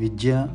విద్య 0.00 0.46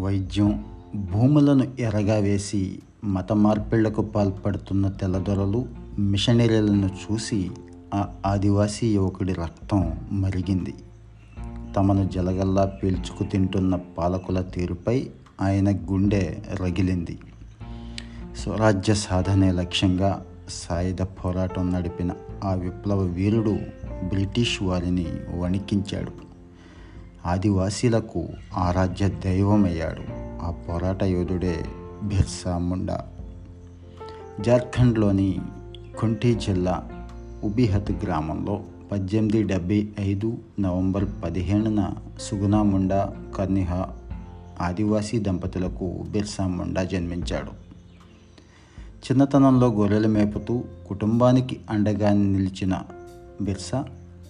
వైద్యం 0.00 0.64
భూములను 0.94 1.72
ఎరగా 1.78 2.14
వేసి 2.14 2.78
మత 3.04 3.32
మార్పిళ్ళకు 3.32 4.02
పాల్పడుతున్న 4.02 4.88
తెల్లదొరలు 4.88 5.64
మిషనరీలను 5.98 6.86
చూసి 6.86 7.50
ఆ 7.94 8.08
ఆదివాసీ 8.26 8.94
యువకుడి 8.94 9.32
రక్తం 9.32 10.00
మరిగింది. 10.12 10.74
తమను 11.76 12.08
జలగల్లా 12.08 12.64
పీల్చుకు 12.64 13.24
తింటున్న 13.24 13.76
పాలకుల 13.76 14.40
తీరుపై 14.40 15.08
ఆయన 15.40 15.76
గుండె 15.76 16.38
రగిలింది. 16.62 17.18
స్వరాజ్య 18.36 18.94
సాధనే 18.94 19.52
లక్ష్యంగా 19.52 20.24
సాయుధ 20.48 21.02
పోరాటం 21.02 21.72
నడిపిన 21.72 22.10
ఆ 22.44 22.54
విప్లవ 22.54 22.98
వీరుడు 22.98 23.56
బ్రిటిష్ 24.08 24.62
వారిని 24.62 25.06
వణికించాడు. 25.38 26.33
ఆదివాసీలకు 27.26 28.28
ఆరాధ్య 28.54 29.08
దైవమయ్యాడు 29.08 30.02
ఆ 30.42 30.50
పోరాట 30.50 31.02
యోధుడే 31.02 31.64
బిర్సా 32.02 32.58
ముండా. 32.58 33.06
జార్ఖండ్లోని 34.40 35.40
కుంటి 36.00 36.34
జిల్లా 36.34 36.88
ఉబిహత్ 37.44 37.92
గ్రామంలో 37.92 38.60
పద్దెనిమిది 38.92 39.42
డెబ్బై 39.42 39.88
ఐదు 40.00 40.38
నవంబర్ 40.60 41.04
పదిహేనున 41.24 41.90
సుగుణా 42.20 42.62
ముండా 42.62 43.14
కర్నిహా 43.36 43.88
ఆదివాసీ 44.60 45.18
దంపతులకు 45.18 46.04
బిర్సా 46.10 46.46
ముండా 46.46 46.84
జన్మించాడు. 46.84 47.50
చిన్నతనంలో 49.06 49.66
గొర్రెలు 49.66 50.08
మేపుతూ 50.08 50.64
కుటుంబానికి 50.88 51.60
అండగా 51.70 52.12
నిలిచిన 52.12 52.82
బిర్సా 53.40 53.84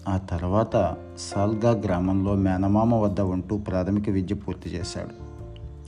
ఆ 0.09 0.17
తర్వాత 0.17 0.97
సాల్గా 1.19 1.71
గ్రామంలో 1.71 2.35
మేనమామ 2.35 2.95
వద్ద 2.95 3.21
ఉంటూ 3.21 3.59
ప్రాథమిక 3.59 4.11
విద్య 4.11 4.35
పూర్తి 4.35 4.71
చేశాడు. 4.71 5.25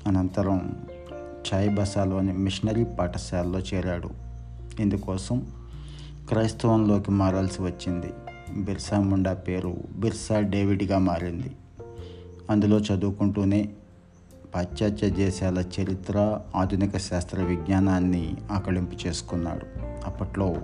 అనంతరం 0.09 0.77
చాయ్ 1.55 1.75
బసాలోని 1.75 2.33
మిషనరీ 2.33 2.85
పాఠశాలలో 2.85 3.59
చేరాడు. 3.59 4.11
ఇందుకోసం 4.81 5.47
క్రైస్తవంలోకి 6.29 7.11
మారాల్సి 7.11 7.63
వచ్చింది. 7.63 8.13
బిర్సా 8.53 9.01
ముండా 9.01 9.35
పేరు 9.35 9.77
బిర్సా 9.97 10.41
డేవిడ్గా 10.41 10.99
మారింది. 10.99 11.57
అందులో 12.51 12.79
చదువుకుంటూనే 12.79 13.69
పాశ్చాత్య 14.55 15.11
దేశాల 15.11 15.59
చరిత్ర 15.59 16.41
ఆధునిక 16.57 16.97
శాస్త్ర 16.97 17.43
విజ్ఞానాన్ని 17.43 18.37
ఆకళింపు 18.51 19.07
చేసుకున్నాడు. 19.07 19.67
అప్పట్లో 20.07 20.57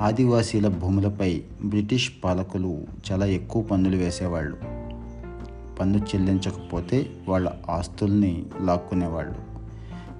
ఆదివాసీల 0.00 0.68
భూములపై 0.68 1.42
బ్రిటిష్ 1.64 2.12
పాలకులు 2.24 2.86
చాలా 3.12 3.26
ఎక్కువ 3.26 3.62
పన్నులు 3.62 3.96
వేసేవాళ్ళు. 3.96 4.56
పన్ను 5.74 5.98
చెల్లించకపోతే 5.98 7.10
వాళ్ళ 7.28 7.52
ఆస్తుల్ని 7.70 8.46
లాక్కునేవాళ్ళు. 8.60 9.34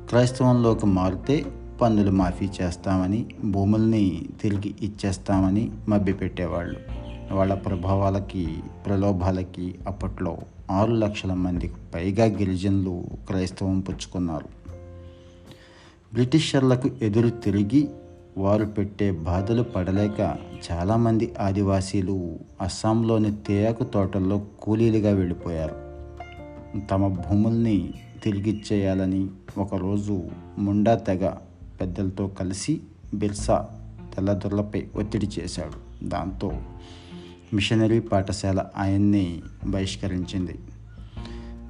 క్రైస్తవంలోకి 0.09 0.87
మారితే 0.87 1.47
పన్నులు 1.81 2.11
మాఫీ 2.11 2.49
చేస్తామని 2.63 3.27
భూముల్ని 3.45 4.29
తిరిగి 4.43 4.75
ఇచ్చేస్తామని 4.81 5.73
మభ్యపెట్టేవాళ్ళు. 5.89 6.81
వాళ్ళ 7.35 7.55
ప్రభావాలకి 7.55 8.57
ప్రలోభాలకి 8.87 9.75
అప్పట్లో 9.87 10.39
ఆరు 10.71 10.93
లక్షల 10.93 11.35
మందికి 11.35 11.75
పైగా 11.95 12.25
గిరిజనులు 12.25 13.05
క్రైస్తవం 13.29 13.81
పుచ్చుకున్నారు. 13.81 14.59
బ్రిటిషర్లకు 16.13 16.91
ఎదురు 17.03 17.29
తిరిగి 17.29 17.89
వారు 18.39 18.65
పెట్టే 18.65 19.11
బాధలు 19.11 19.63
పడలేక 19.63 20.37
చాలామంది 20.73 21.35
ఆదివాసీలు 21.41 22.39
అస్సాంలోని 22.61 23.37
తేయాకు 23.37 23.85
తోటల్లో 23.85 24.39
కూలీలుగా 24.39 25.11
వెళ్ళిపోయారు. 25.11 25.77
తమ 26.91 27.09
భూముల్ని 27.09 27.93
తిరిగిచ్చేయాలని 28.23 29.27
ఒకరోజు 29.59 30.23
ముండా 30.59 30.95
తెగ 30.95 31.31
పెద్దలతో 31.81 32.27
కలిసి 32.27 32.81
బిర్సా 33.15 33.69
తెల్లదొరలపై 34.17 34.87
ఒత్తిడి 34.97 35.29
చేశాడు. 35.39 36.09
దాంతో 36.09 36.53
మిషనరీ 37.55 38.01
పాఠశాల 38.01 38.65
ఆయన్ని 38.77 39.43
బహిష్కరించింది. 39.69 40.59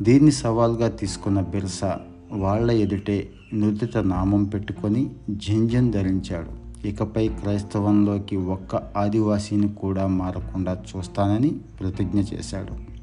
దీన్ని 0.03 0.33
సవాల్గా 0.33 0.89
తీసుకున్న 0.89 1.41
బిర్సా 1.41 2.01
వాళ్ళ 2.33 2.71
ఎదుటే 2.71 3.31
నుదిట 3.55 3.99
నామం 3.99 4.45
పెట్టుకొని 4.45 5.11
జింజన్ 5.31 5.93
ధరించాడు. 5.93 6.69
ఇకపై 6.87 7.29
క్రైస్తవంలోకి 7.29 8.37
ఒక్క 8.37 8.75
ఆదివాసీని 8.75 9.69
కూడా 9.69 10.07
మారకుండా 10.07 10.83
చూస్తానని 10.97 11.51
ప్రతిజ్ఞ 11.51 12.19
చేశాడు. 12.19 12.99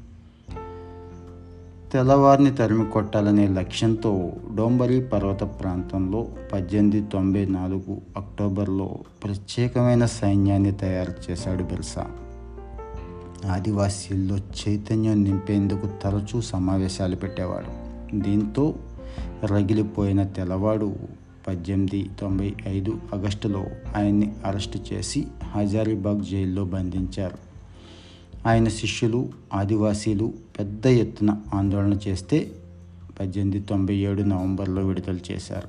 తెల్లవారిని 1.92 2.54
తరిమి 2.54 2.86
కొట్టాలనే 2.86 3.48
లక్ష్యంతో 3.48 4.32
డోంబరి 4.54 5.00
పర్వత 5.00 5.42
ప్రాంతంలో 5.42 6.28
పద్దెనిమిది 6.52 7.02
తొంభై 7.12 7.46
నాలుగు 7.46 8.00
అక్టోబర్లో 8.16 8.98
ప్రత్యేకమైన 9.24 10.06
సైన్యాన్ని 10.06 10.72
తయారు 10.72 11.12
చేశాడు 11.30 11.62
బిర్సా. 11.62 12.06
ఆదివాసీల్లో 13.52 14.36
చైతన్యం 14.36 15.24
నింపేందుకు 15.24 15.88
తరచూ 16.02 16.40
సమావేశాలు 16.40 17.16
పెట్టేవాడు. 17.16 17.86
దీంతో 18.18 18.74
రగిలిపోయిన 19.44 20.22
తెల్లవాడు 20.22 20.96
పద్దెనిమిది 21.48 22.10
తొంభై 22.20 22.54
ఐదు 22.66 22.98
ఆగస్టులో 23.14 23.66
ఆయన్ని 23.96 24.32
అరెస్టు 24.44 24.78
చేసి 24.92 25.26
హజారీబాగ్ 25.44 26.24
జైల్లో 26.24 26.64
బంధించారు. 26.64 27.38
ఆయన 28.48 28.68
శిష్యులు 28.68 29.28
ఆదివాసీలు 29.54 30.32
పెద్ద 30.58 30.86
ఎత్తున 30.86 31.36
ఆందోళన 31.54 31.98
చేస్తే 32.08 32.50
పద్దెనిమిది 33.20 33.60
తొంభై 33.60 33.94
ఏడు 33.94 34.22
నవంబర్లో 34.22 34.82
విడుదల 34.82 35.18
చేశారు. 35.32 35.68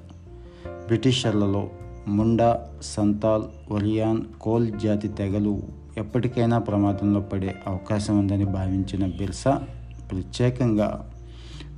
బ్రిటిషర్లలో 0.86 1.69
ముండా 2.07 2.69
సంతాల్ 2.81 3.44
ఒలియాన్ 3.72 4.22
కోల్ 4.41 4.80
జాతి 4.80 5.07
తెగలు 5.07 5.62
ఎప్పటికైనా 5.97 6.59
ప్రమాదంలో 6.59 7.19
పడే 7.19 7.56
అవకాశం 7.68 8.19
ఉందని 8.19 8.46
భావించిన 8.46 9.06
బిర్సా 9.06 9.63
ప్రత్యేకంగా 10.12 11.12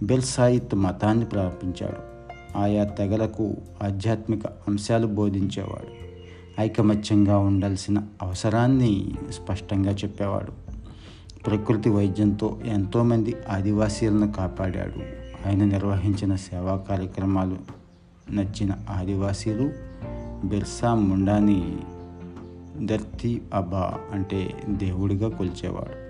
బెల్సాయిత్ 0.04 0.76
మతాన్ని 0.76 1.26
ప్రారంభించాడు. 1.26 2.10
ఆయా 2.58 2.84
తెగలకు 2.84 3.56
ఆధ్యాత్మిక 3.84 4.46
అంశాలు 4.68 5.08
బోధించేవాడు. 5.08 6.00
ఐకమత్యంగా 6.62 7.38
ఉండాల్సిన 7.38 8.02
అవసరాన్ని 8.22 9.12
స్పష్టంగా 9.30 9.92
చెప్పేవాడు. 9.92 10.70
ప్రకృతి 11.42 11.90
వైద్యంతో 11.90 12.60
ఎంతోమంది 12.66 13.36
ఆదివాసీలను 13.50 14.32
కాపాడాడు. 14.32 15.20
ఆయన 15.48 15.64
నిర్వహించిన 15.66 16.36
సేవా 16.36 16.78
కార్యక్రమాలు 16.78 17.58
నచ్చిన 18.32 18.72
ఆదివాసీలు 18.90 19.72
బిర్సా 20.48 20.94
ముండాని 20.94 21.78
ధర్తీ 22.86 23.42
అబా 23.54 23.94
అంటే 24.12 24.54
దేవుడిగా 24.70 25.30
కొలిచేవాడు. 25.30 26.10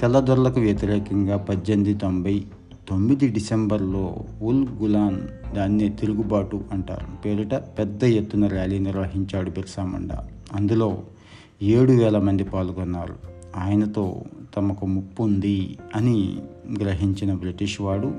తెల్లదొరలకు 0.00 0.60
వ్యతిరేకంగా 0.60 1.36
పద్దెనిమిది 1.36 1.94
తొంభై 1.94 2.44
తొమ్మిది 2.88 3.28
డిసెంబర్లో 3.28 4.24
ఉల్ 4.42 4.68
గులాన్ 4.68 5.20
దాన్ని 5.54 5.88
తిరుగుబాటు 5.88 6.64
అంటారు. 6.72 7.22
పేరిట 7.22 7.54
పెద్ద 7.54 8.04
ఎత్తున 8.04 8.46
ర్యాలీ 8.46 8.78
నిర్వహించాడు 8.78 9.50
బిర్సా 9.50 9.84
మండా. 9.84 10.28
అందులో 10.52 11.02
ఏడు 11.62 11.92
వేల 11.92 12.18
మంది 12.18 12.44
పాల్గొన్నారు. 12.44 13.14
ఆయనతో 13.56 14.22
తమకు 14.56 14.86
ముప్పు 14.86 15.22
ఉంది 15.22 15.78
అని 15.94 16.36
గ్రహించిన 16.80 17.34
బ్రిటిష్ 17.34 17.80
వాడు 17.80 18.14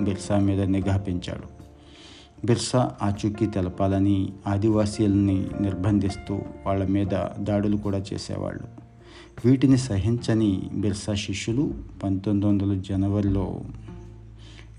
బిర్సా 0.00 0.38
మీద 0.38 0.62
నిఘా 0.62 0.96
పెంచాడు. 0.96 1.58
బిర్సా 2.46 2.92
ఆచూకీ 3.02 3.46
తెలపాలని 3.46 4.32
ఆదివాసీలని 4.46 5.46
నిర్బంధిస్తూ 5.60 6.34
వాళ్ళ 6.66 6.86
మీద 6.86 7.26
దాడులు 7.38 7.76
కూడా 7.76 7.98
చేసేవాళ్ళు. 7.98 8.88
వీటిని 9.44 9.78
సహించని 9.78 10.62
బిర్సా 10.74 11.14
శిష్యులు 11.14 11.74
పంతొమ్మిది 12.02 12.46
వందల 12.46 12.82
జనవరిలో 12.88 13.60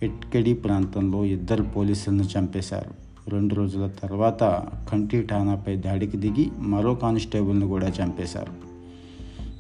ఇట్కడి 0.04 0.54
ప్రాంతంలో 0.54 1.26
ఇద్దరు 1.26 1.64
పోలీసులను 1.64 2.24
చంపేశారు. 2.24 3.10
రెండు 3.30 3.56
రోజుల 3.56 3.90
తర్వాత 4.04 4.44
కంటి 4.92 5.22
ఠానాపై 5.22 5.76
దాడికి 5.76 6.18
దిగి 6.18 6.52
మరో 6.60 6.96
కానిస్టేబుల్ను 6.96 7.68
కూడా 7.68 7.88
చంపేశారు. 7.88 8.70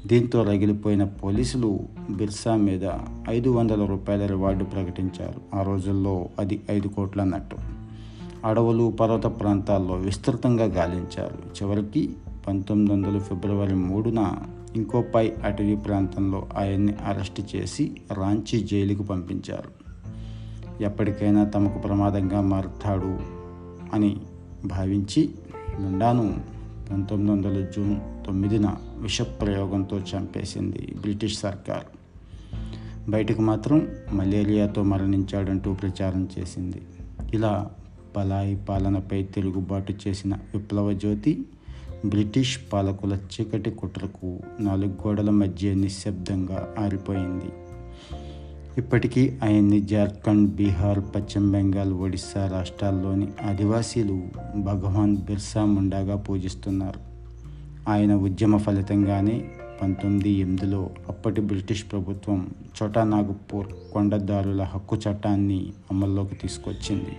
దీంతో 0.08 0.44
రగిలిపోయిన 0.44 1.04
పోలీసులు 1.04 1.80
బిర్సా 2.10 2.56
మీద 2.56 2.90
ఐదు 3.30 3.50
వందల 3.50 3.86
రూపాయల 3.86 4.26
రివార్డు 4.26 4.64
ప్రకటించారు. 4.64 5.56
ఆ 5.56 5.62
రోజుల్లో 5.62 6.30
అది 6.40 6.62
ఐదు 6.72 6.88
కోట్ల 6.88 7.22
అన్నట్టు. 7.22 7.58
అడవులు 8.46 8.92
పర్వత 8.92 9.24
ప్రాంతాల్లో 9.24 9.96
విస్తృతంగా 9.96 10.66
గాలించారు. 10.66 11.64
చివరికి 11.64 12.10
పంతొమ్మిది 12.48 12.94
వందల 12.94 13.20
ఫిబ్రవరి 13.20 13.76
మూడున 13.76 14.36
ఇంకోపై 14.76 15.32
అటవీ 15.44 15.76
ప్రాంతంలో 15.76 16.48
ఆయన్ని 16.58 16.94
అరెస్ట్ 16.94 17.56
చేసి 17.56 17.92
రాంచీ 18.14 18.60
జైలుకు 18.60 19.04
పంపించారు. 19.04 19.89
ఎప్పటికైనా 20.82 21.44
తమకు 21.44 21.80
ప్రమాదంగా 21.80 22.42
మారుతాడు 22.42 23.20
అని 23.94 24.18
భావించి 24.66 25.30
ముండాను 25.80 26.40
పంతొమ్మిది 26.92 27.32
వందల 27.32 27.66
జూన్ 27.76 28.26
తొమ్మిదిన 28.26 28.76
విషప్రయోగంతో 28.98 30.00
చంపేసింది 30.00 30.96
బ్రిటిష్ 31.02 31.40
సర్కార్. 31.40 31.84
బయటకు 33.10 33.42
మాత్రం 33.42 33.88
మలేరియాతో 34.14 34.84
మరణించాడంటూ 34.84 35.74
ప్రచారం 35.74 36.30
చేసింది. 36.40 36.82
ఇలా 37.34 37.70
పలాయి 38.18 38.56
పాలనపై 38.56 39.24
తిరుగుబాటు 39.24 39.94
చేసిన 40.08 40.34
విప్లవ 40.34 40.94
జ్యోతి 40.94 41.46
బ్రిటిష్ 42.06 42.60
పాలకుల 42.74 43.14
చీకటి 43.14 43.72
కుట్రకు 43.72 44.40
నాలుగు 44.60 45.08
గోడల 45.08 45.30
మధ్య 45.30 45.74
నిశ్శబ్దంగా 45.74 46.76
ఆరిపోయింది. 46.80 47.69
ఇప్పటికీ 48.80 49.38
ఆయన్ని 49.44 49.82
జార్ఖండ్ 49.82 50.56
బీహార్ 50.56 51.00
పశ్చిమ 51.16 51.52
బెంగాల్ 51.52 51.94
ఒడిస్సా 51.94 52.50
రాష్ట్రాల్లోని 52.52 53.28
ఆదివాసీలు 53.50 54.22
భగవాన్ 54.56 55.18
బిర్సా 55.18 55.66
ముండాగా 55.66 56.16
పూజిస్తున్నారు. 56.16 57.00
ఆయన 57.90 58.14
ఉద్యమ 58.14 58.58
ఫలితంగానే 58.58 59.46
పంతొమ్మిది 59.82 60.30
ఎనిమిదిలో 60.30 60.90
అప్పటి 61.10 61.42
బ్రిటిష్ 61.42 61.84
ప్రభుత్వం 61.92 62.50
చోటా 62.84 63.04
నాగపూర్ 63.04 63.68
కొండదారుల 63.94 64.64
హక్కు 64.64 64.96
చట్టాన్ని 64.96 65.74
అమల్లోకి 65.92 66.36
తీసుకొచ్చింది. 66.36 67.18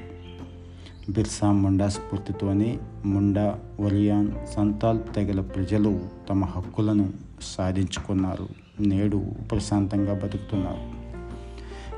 బిర్సా 1.13 1.53
ముండా 1.53 1.89
స్ఫూర్తితోనే 1.89 2.79
ముండా 3.07 3.59
ఒలియాన్ 3.81 4.29
సంతాల్ 4.57 5.01
తెగల 5.15 5.41
ప్రజలు 5.41 6.01
తమ 6.31 6.45
హక్కులను 6.45 7.13
సాధించుకున్నారు. 7.43 8.49
నేడు 8.81 9.23
ప్రశాంతంగా 9.51 10.15
బతుకుతున్నారు. 10.15 11.00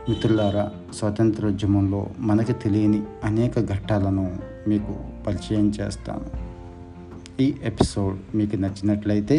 మిత్రులారా 0.08 0.62
స్వాతంత్రోద్యమంలో 0.94 2.10
మనకు 2.19 2.52
తెలియని 2.52 3.02
అనేక 3.25 3.54
ఘట్టాలను 3.72 4.25
మీకు 4.69 4.94
పరిచయం 5.26 5.69
చేస్తాను. 5.69 6.26
ఈ 7.43 7.54
ఎపిసోడ్ 7.62 8.37
మీకు 8.37 8.56
నచ్చినట్లయితే 8.56 9.37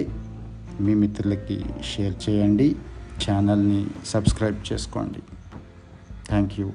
మీ 0.82 0.94
మిత్రులకి 0.94 1.66
షేర్ 1.84 2.16
చేయండి 2.30 2.76
ఛానల్ని 3.24 3.86
సబ్స్క్రైబ్ 4.06 4.74
చేసుకోండి. 4.74 5.22
Thank 6.30 6.60
you. 6.60 6.72